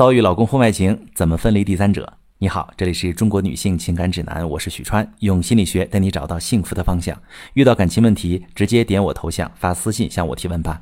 [0.00, 2.10] 遭遇老公婚外情，怎么分离第三者？
[2.38, 7.14] 你好，这里是中国女性情感指南，我是许川，用心理学带你找到幸福的方向。
[7.52, 10.80] 遇到感情问题，直接点我头像发私信向我提问吧。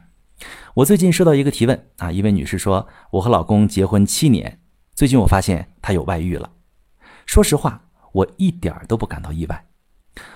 [0.73, 4.61] 我最近收到一个提问啊，一位女士说，我和老公结婚七年，
[4.95, 6.49] 最近我发现他有外遇了。
[7.27, 7.83] 说实话，
[8.13, 9.65] 我一点儿都不感到意外。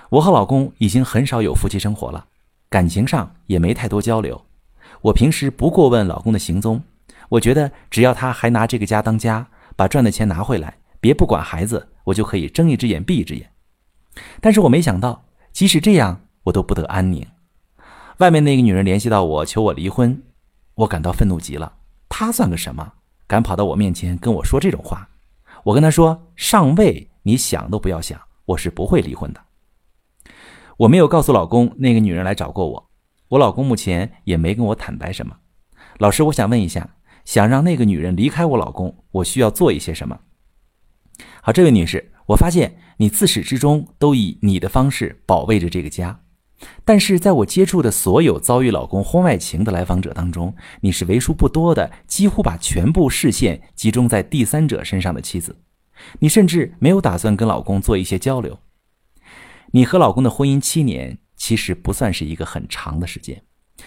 [0.09, 2.25] 我和老公已经很少有夫妻生活了，
[2.69, 4.43] 感情上也没太多交流。
[5.03, 6.83] 我平时不过问老公的行踪。
[7.29, 13.49] 我觉得只要他还拿这个家当家，把赚的钱拿回来，别不管孩子，我就可以睁一只眼闭一只眼。
[14.39, 17.25] 但是我没想到，即使这样，我都不得安宁。
[18.19, 20.21] 外面那个女人联系到我，求我离婚，
[20.75, 21.73] 我感到愤怒极了。
[22.07, 22.93] 她算个什么？
[23.25, 25.09] 敢跑到我面前跟我说这种话？
[25.63, 29.41] 我跟她说：“上位，你想都不要想，我是不会离婚的。”
[30.77, 32.89] 我没有告诉老公那个女人来找过我，
[33.29, 35.37] 我老公目前也没跟我坦白什么。
[35.97, 36.87] 老师，我想问一下。
[37.25, 40.19] 想让那个女人离开我老公，我需要做一些什么？
[41.41, 46.21] 好，这位女士，我发现你自始至终都以你的方式保卫着这个家，
[46.85, 55.57] 但是在我接触的所有遭遇老公婚外情的来访者当中，你是为数不多的几乎把全部视线集中在第三者身上的妻子，
[56.19, 58.59] 你甚至没有打算跟老公做一些交流。
[59.71, 63.43] 你和老公的婚姻七年，其实不算是一个很长的时间。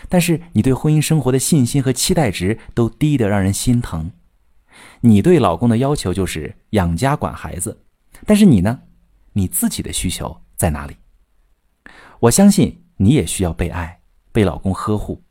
[0.08, 4.10] 但是你对婚姻生活的信心和期待值都低得让人心疼。
[5.00, 7.84] 你对老公的要求就是养家管孩子，
[8.24, 8.80] 但是你呢？
[9.32, 10.96] 你自己的需求在哪里？
[12.20, 14.00] 我相信你也需要被爱，
[14.32, 15.22] 被老公呵护。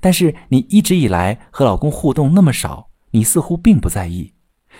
[0.00, 4.34] 但是你一直以来和老公互动那么少，你似乎并不在意，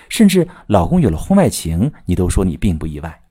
[0.08, 3.22] 甚至老公有了婚外情，你都说你并不意外。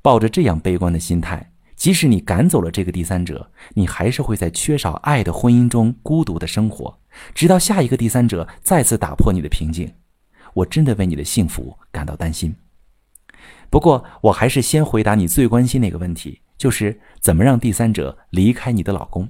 [0.00, 1.51] 抱着这样悲观的心态。
[1.82, 6.96] 即使你赶走了这个第三者，你还是会在缺少爱的婚姻中孤独的生活，
[7.34, 9.92] 直到下一个第三者再次打破你的平静。
[10.54, 12.54] 我真的为你的幸福感到担心。
[13.68, 19.28] 不过，我还是先回答你最关心那个问题，就是怎么让第三者离开你的老公。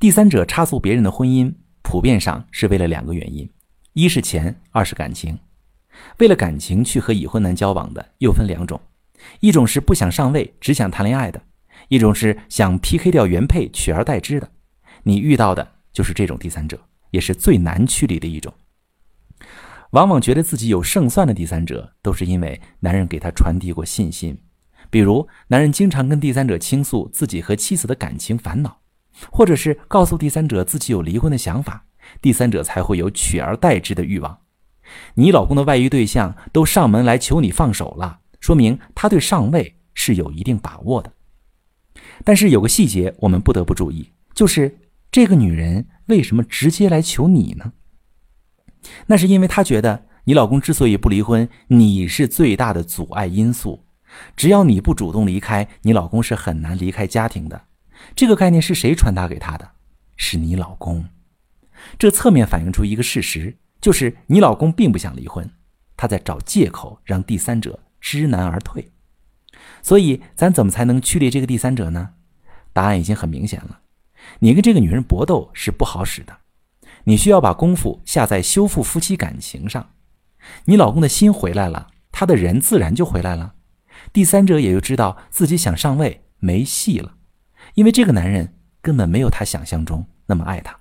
[0.00, 3.48] 第三者插足别人的婚姻，普遍上是为了两个原因：
[3.92, 5.38] 一是钱，二是感情。
[6.18, 8.80] 为了感情去和已婚男交往的，又分两种。
[9.40, 11.40] 一种是不想上位，只想谈恋爱的；
[11.88, 14.50] 一种是想 PK 掉原配，取而代之的。
[15.02, 16.78] 你遇到的就是这种第三者，
[17.10, 18.52] 也是最难驱离的一种。
[19.90, 24.36] 往往觉得自己有胜算的第三者，都是因为男人给他传递过信心。
[24.90, 28.80] 比如，男人经常跟第三者倾诉自己和妻子的感情烦恼，
[29.30, 31.86] 或者是告诉第三者自己有离婚的想法，
[32.20, 34.38] 第三者才会有取而代之的欲望。
[35.14, 38.20] 你老公的外遇对象都上门来求你放手了。
[38.46, 41.12] 说明他对上位是有一定把握的，
[42.22, 44.78] 但是有个细节我们不得不注意，就是
[45.10, 47.72] 这个女人为什么直接来求你呢？
[49.08, 53.84] 那是因为她觉得你老公之所以不离婚，你是最大的阻碍因素。
[54.36, 57.64] 只要你不主动离开，你老公是很难离开家庭的。
[58.14, 59.68] 这个概念是谁传达给她的？
[60.16, 61.04] 是你老公。
[61.98, 65.50] 这侧面反映出一个事实，就是你老公并不想离婚，
[65.96, 67.80] 他在找借口让第三者。
[68.08, 68.92] 知难而退，
[69.82, 72.10] 所以咱怎么才能驱离这个第三者呢？
[72.72, 73.80] 答案已经很明显了，
[74.38, 76.38] 你跟这个女人搏斗是不好使的，
[77.02, 79.90] 你需要把功夫下在修复夫妻感情上。
[80.66, 83.56] 你老公的心回来了，他的人自然就回来了，
[84.12, 87.16] 第三者也就知道自己想上位没戏了，
[87.74, 90.78] 因为这个男人根本没有他想象中那么爱他。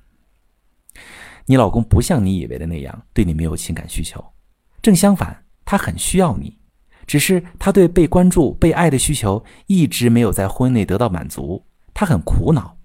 [1.47, 4.23] 你老公不像你以为的那样对你没有情感需求，
[4.79, 6.55] 正相反，他很需要你。
[7.07, 12.77] 只是他对被关注、被爱的需求一直没有在婚内得到满足，他很苦恼。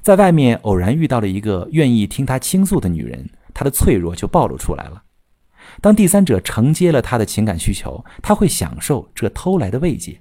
[0.00, 5.02] 在外面偶然遇到了一个愿意听他倾诉的女人，他的脆弱就暴露出来了。
[5.80, 10.20] 当第三者承接了他的情感需求，他会享受这偷来的慰藉。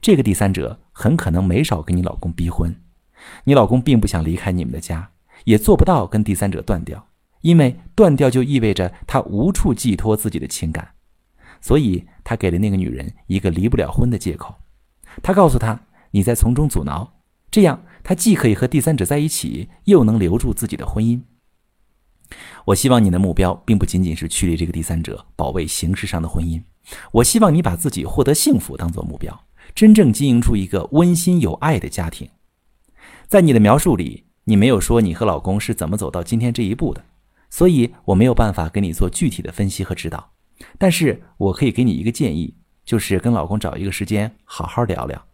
[0.00, 2.74] 这个第三者很可能没少跟你老公逼婚，
[3.44, 5.10] 你老公并不想离开你们的家，
[5.44, 7.08] 也做不到跟第三者断掉，
[7.42, 10.94] 因为断掉就意味着他无处寄托自己的情感。
[11.62, 14.54] 所以他给了那个女人一个离不了婚的借口，
[15.22, 15.80] 他告诉她
[16.10, 17.10] 你在从中阻挠，
[17.50, 21.22] 这样他既可以和第三者在一起，又能留住自己的婚姻。
[22.64, 26.60] 我希望你的目标并不仅仅是驱离这个第三者，保卫形式上的婚姻。
[27.12, 29.44] 我希望你把自己获得幸福当做目标，
[29.74, 32.28] 真正经营出一个温馨有爱的家庭。
[33.28, 37.04] 在你的描述里，你没有说你和老公是怎么走到今天这一步的，
[37.48, 40.31] 所以我没有办法给你做具体的分析和指导。
[40.78, 42.54] 但是我可以给你一个建议，
[42.84, 45.24] 就是跟老公找一个时间好好聊聊，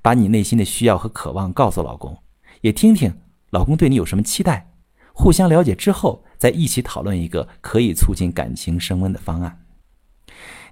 [0.00, 2.16] 把你内心的需要和渴望告诉老公，
[2.60, 3.12] 也听听
[3.50, 4.72] 老公对你有什么期待，
[5.12, 9.64] 互相了解之后，再一起讨论一个可以促进感情升温的方案。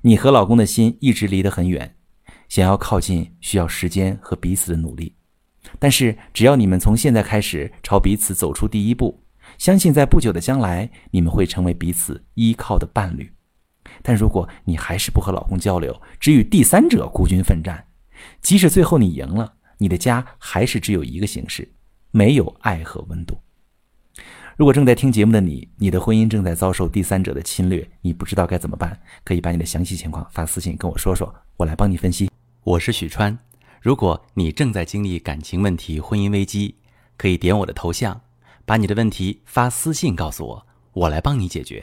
[0.03, 1.97] 你和老公的心一直离得很远，
[2.49, 5.15] 想要靠近需要时间和彼此的努力。
[5.79, 9.23] 但是，只要你们从现在开始朝彼此走出第一步，
[9.59, 13.31] 相信在不久的将来，你们会成为彼此依靠的伴侣。
[14.03, 17.87] 但如果你还是不和老公交流，只与第三者孤军奋战，
[18.41, 21.71] 即使最后你赢了，你的家还是只有一个形式，
[22.11, 23.39] 没有爱和温度。
[24.57, 32.31] 如果正在听节目的你，你的婚姻正在遭受第三者的侵略，你不知道该怎么办，可以把你的详细情况发私信跟我说说，我来帮你分析。
[32.63, 33.39] 我是许川。
[33.81, 36.75] 如果你正在经历感情问题、婚姻危机，
[37.17, 38.21] 可以点我的头像，
[38.67, 41.83] 把你的问题发私信告诉我，我来帮你解决。